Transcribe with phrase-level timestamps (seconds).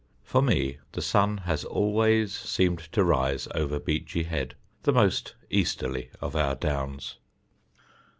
[0.23, 6.09] For me the sun has always seemed to rise over Beachy Head, the most easterly
[6.19, 7.17] of our Downs.